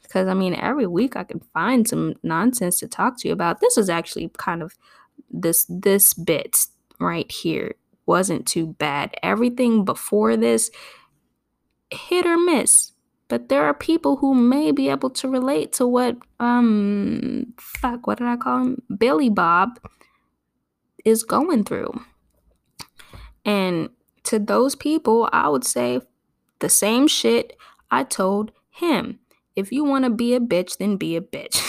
[0.01, 3.59] Because I mean every week I can find some nonsense to talk to you about.
[3.59, 4.73] This is actually kind of
[5.29, 6.67] this this bit
[6.99, 7.75] right here
[8.07, 9.13] wasn't too bad.
[9.21, 10.71] Everything before this,
[11.91, 12.93] hit or miss.
[13.27, 18.19] But there are people who may be able to relate to what, um, fuck, what
[18.19, 18.81] did I call him?
[18.97, 19.79] Billy Bob
[21.03, 22.01] is going through.
[23.45, 23.89] And
[24.23, 26.01] to those people, I would say
[26.59, 27.57] the same shit
[27.91, 29.19] I told him.
[29.55, 31.61] If you want to be a bitch, then be a bitch.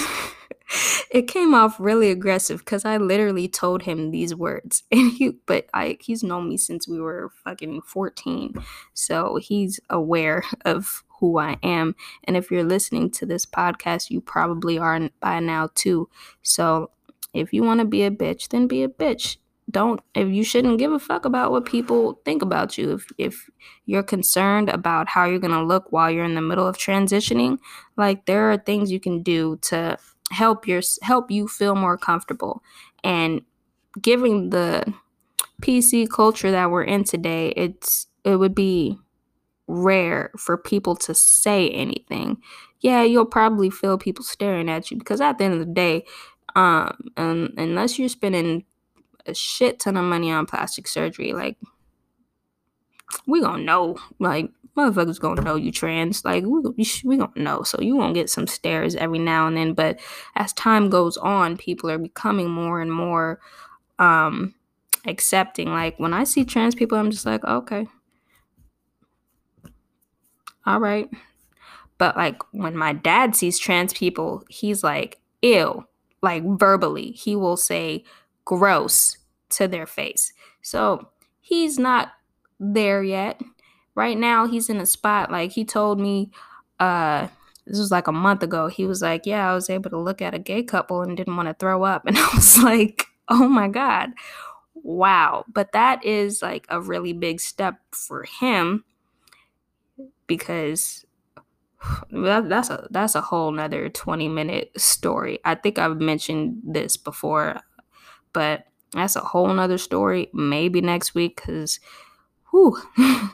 [1.10, 4.82] it came off really aggressive because I literally told him these words.
[4.92, 8.54] And he but I he's known me since we were fucking 14.
[8.92, 11.94] So he's aware of who I am.
[12.24, 16.08] And if you're listening to this podcast, you probably are by now too.
[16.42, 16.90] So
[17.34, 19.36] if you want to be a bitch, then be a bitch.
[19.70, 22.94] Don't if you shouldn't give a fuck about what people think about you.
[22.94, 23.50] If if
[23.84, 27.58] you're concerned about how you're gonna look while you're in the middle of transitioning,
[27.96, 29.98] like there are things you can do to
[30.30, 32.62] help your help you feel more comfortable
[33.04, 33.42] and
[34.00, 34.92] giving the
[35.62, 38.98] PC culture that we're in today it's it would be
[39.68, 42.38] rare for people to say anything.
[42.80, 46.04] Yeah, you'll probably feel people staring at you because at the end of the day,
[46.56, 48.64] um, unless you're spending
[49.26, 51.56] a shit ton of money on plastic surgery, like
[53.26, 56.24] we gonna know, like motherfuckers gonna know you trans.
[56.24, 56.60] Like we
[57.04, 57.62] we gonna know.
[57.62, 59.74] So you gonna get some stares every now and then.
[59.74, 60.00] But
[60.36, 63.40] as time goes on, people are becoming more and more
[63.98, 64.54] um
[65.06, 65.70] accepting.
[65.70, 67.86] Like when I see trans people, I'm just like, okay,
[70.68, 71.08] all right.
[71.98, 75.84] But like when my dad sees trans people, he's like, ew.
[76.20, 78.04] Like verbally, he will say
[78.44, 79.18] gross
[79.50, 80.32] to their face.
[80.62, 81.08] So
[81.40, 82.10] he's not
[82.60, 83.40] there yet
[83.98, 86.30] right now he's in a spot like he told me
[86.78, 87.26] uh
[87.66, 90.22] this was like a month ago he was like yeah i was able to look
[90.22, 93.48] at a gay couple and didn't want to throw up and i was like oh
[93.48, 94.10] my god
[94.74, 98.84] wow but that is like a really big step for him
[100.28, 101.04] because
[102.10, 107.60] that's a that's a whole nother 20 minute story i think i've mentioned this before
[108.32, 111.80] but that's a whole nother story maybe next week because
[112.50, 112.76] whew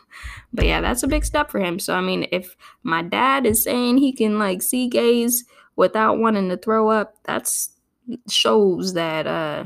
[0.55, 1.79] but yeah, that's a big step for him.
[1.79, 5.45] So I mean, if my dad is saying he can like see gays
[5.77, 7.71] without wanting to throw up, that's
[8.29, 9.65] shows that uh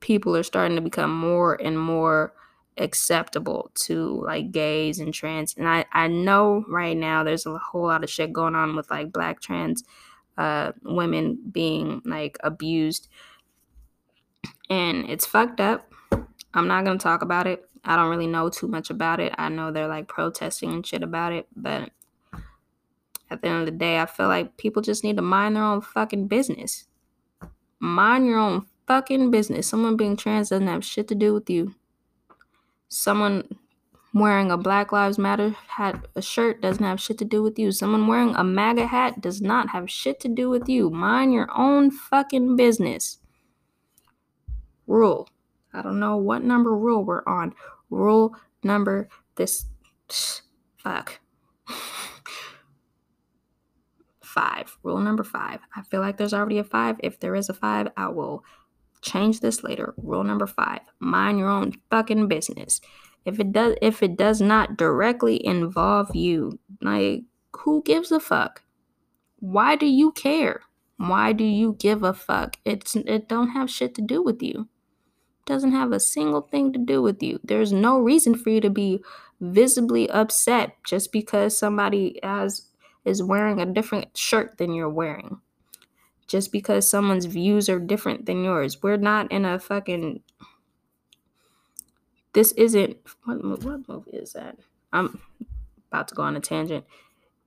[0.00, 2.34] people are starting to become more and more
[2.76, 7.86] acceptable to like gays and trans and I, I know right now there's a whole
[7.86, 9.84] lot of shit going on with like black trans
[10.38, 13.08] uh women being like abused
[14.68, 15.92] and it's fucked up
[16.52, 19.34] i'm not gonna talk about it I don't really know too much about it.
[19.36, 21.90] I know they're like protesting and shit about it, but
[23.30, 25.62] at the end of the day, I feel like people just need to mind their
[25.62, 26.86] own fucking business.
[27.78, 29.66] Mind your own fucking business.
[29.66, 31.74] Someone being trans doesn't have shit to do with you.
[32.94, 33.42] Someone
[34.14, 37.72] wearing a Black Lives Matter hat, a shirt doesn't have shit to do with you.
[37.72, 40.90] Someone wearing a MAGA hat does not have shit to do with you.
[40.90, 43.18] Mind your own fucking business.
[44.86, 45.28] Rule.
[45.72, 47.56] I don't know what number rule we're on.
[47.90, 49.66] Rule number this
[50.76, 51.18] fuck.
[54.22, 54.78] five.
[54.84, 55.58] Rule number five.
[55.74, 56.94] I feel like there's already a five.
[57.00, 58.44] If there is a five, I will
[59.04, 59.94] change this later.
[59.96, 62.80] Rule number five: mind your own fucking business.
[63.24, 67.22] If it does, if it does not directly involve you, like
[67.56, 68.62] who gives a fuck?
[69.38, 70.62] Why do you care?
[70.96, 72.56] Why do you give a fuck?
[72.64, 74.68] It's it don't have shit to do with you.
[75.40, 77.40] It doesn't have a single thing to do with you.
[77.44, 79.00] There's no reason for you to be
[79.40, 82.68] visibly upset just because somebody has
[83.04, 85.40] is wearing a different shirt than you're wearing.
[86.34, 88.82] Just because someone's views are different than yours.
[88.82, 90.20] We're not in a fucking
[92.32, 94.58] this isn't what what movie is that?
[94.92, 95.20] I'm
[95.92, 96.84] about to go on a tangent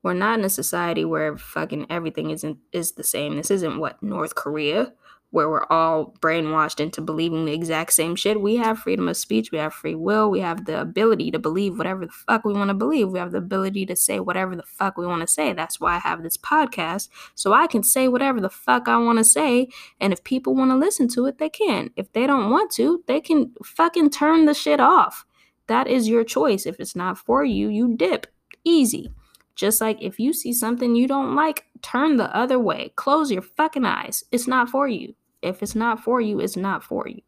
[0.04, 3.36] we're not in a society where fucking everything isn't is the same.
[3.36, 4.94] This isn't what North Korea,
[5.32, 8.40] where we're all brainwashed into believing the exact same shit.
[8.40, 11.78] We have freedom of speech, we have free will, we have the ability to believe
[11.78, 13.10] whatever the fuck we want to believe.
[13.10, 15.54] We have the ability to say whatever the fuck we want to say.
[15.54, 19.18] That's why I have this podcast, so I can say whatever the fuck I want
[19.18, 19.68] to say,
[20.00, 21.92] and if people want to listen to it, they can.
[21.96, 25.26] If they don't want to, they can fucking turn the shit off.
[25.68, 26.66] That is your choice.
[26.66, 28.28] If it's not for you, you dip.
[28.64, 29.12] Easy.
[29.56, 32.92] Just like if you see something you don't like, turn the other way.
[32.96, 34.24] Close your fucking eyes.
[34.32, 35.16] It's not for you.
[35.42, 37.22] If it's not for you, it's not for you.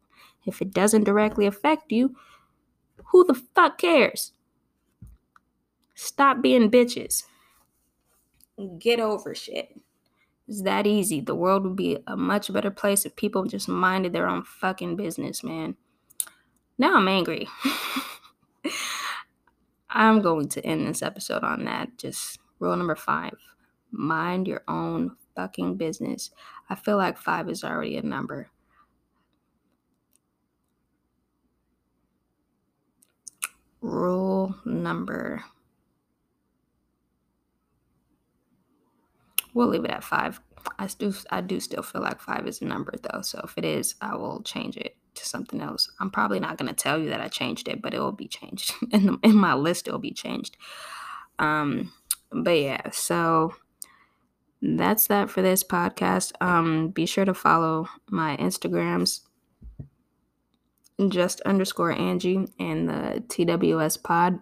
[0.46, 2.16] If it doesn't directly affect you,
[3.06, 4.32] who the fuck cares?
[5.94, 7.24] Stop being bitches.
[8.78, 9.80] Get over shit.
[10.48, 11.20] It's that easy.
[11.20, 14.96] The world would be a much better place if people just minded their own fucking
[14.96, 15.76] business, man.
[16.78, 17.48] Now I'm angry.
[19.90, 21.98] I'm going to end this episode on that.
[21.98, 23.36] Just rule number five
[23.90, 26.30] mind your own fucking business.
[26.68, 28.48] I feel like five is already a number.
[33.80, 35.42] Rule number.
[39.54, 40.40] We'll leave it at five.
[40.78, 43.22] I do I do still feel like five is a number though.
[43.22, 45.90] So if it is, I will change it to something else.
[45.98, 48.74] I'm probably not gonna tell you that I changed it, but it will be changed
[48.92, 49.88] in the, in my list.
[49.88, 50.56] It will be changed.
[51.38, 51.92] Um,
[52.30, 53.54] but yeah, so
[54.62, 56.32] that's that for this podcast.
[56.40, 59.20] Um, be sure to follow my Instagrams,
[61.08, 64.40] just underscore Angie and the TWS pod.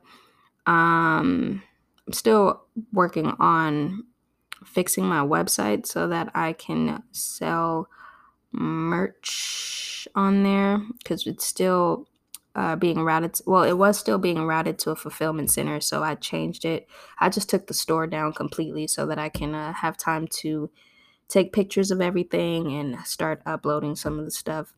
[0.67, 1.63] Um,
[2.07, 2.63] I'm still
[2.93, 4.05] working on
[4.65, 7.89] fixing my website so that I can sell
[8.53, 12.07] merch on there because it's still
[12.59, 13.35] uh, being routed.
[13.35, 16.89] To, well, it was still being routed to a fulfillment center, so I changed it.
[17.21, 20.69] I just took the store down completely so that I can uh, have time to
[21.29, 24.75] take pictures of everything and start uploading some of the stuff.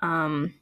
[0.00, 0.54] Um,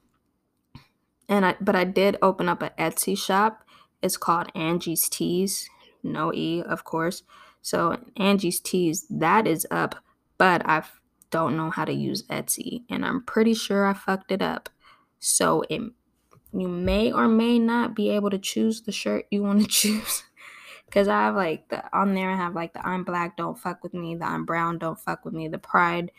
[1.29, 3.63] and I, but I did open up an Etsy shop.
[4.01, 5.69] It's called Angie's Tees,
[6.03, 7.25] no e, of course.
[7.61, 9.97] So Angie's Tees that is up,
[10.39, 10.99] but I've
[11.31, 14.71] don't know how to use Etsy, and I'm pretty sure I fucked it up.
[15.19, 15.83] So it,
[16.59, 20.25] you may or may not be able to choose the shirt you want to choose.
[20.91, 23.83] Cause I have like the on there I have like the I'm black, don't fuck
[23.83, 26.11] with me, the I'm brown, don't fuck with me, the pride,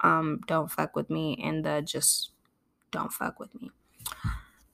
[0.00, 2.30] um, don't fuck with me, and the just
[2.90, 3.70] don't fuck with me.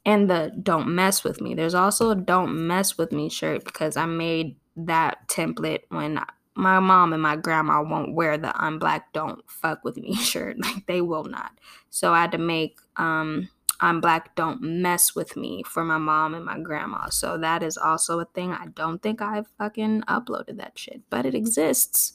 [0.06, 1.54] And the don't mess with me.
[1.54, 6.18] There's also a don't mess with me shirt because I made that template when
[6.54, 10.56] my mom and my grandma won't wear the I'm black, don't fuck with me shirt.
[10.58, 11.52] Like they will not.
[11.90, 13.48] So I had to make um
[13.82, 17.08] I'm black, don't mess with me for my mom and my grandma.
[17.08, 18.52] So that is also a thing.
[18.52, 22.12] I don't think I've fucking uploaded that shit, but it exists.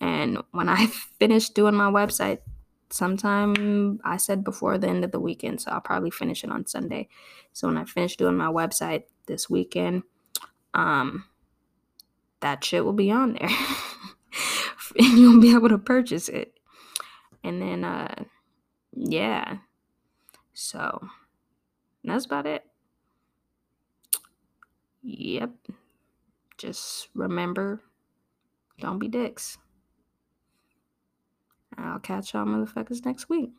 [0.00, 0.86] And when I
[1.20, 2.40] finish doing my website,
[2.90, 6.66] sometime I said before the end of the weekend, so I'll probably finish it on
[6.66, 7.08] Sunday.
[7.52, 10.02] So when I finish doing my website this weekend,
[10.74, 11.26] um,
[12.40, 13.48] that shit will be on there.
[14.98, 16.54] and you'll be able to purchase it.
[17.44, 18.24] And then uh
[18.94, 19.58] yeah.
[20.60, 21.08] So
[22.02, 22.64] that's about it.
[25.04, 25.52] Yep.
[26.56, 27.80] Just remember
[28.80, 29.58] don't be dicks.
[31.76, 33.52] I'll catch y'all motherfuckers next week.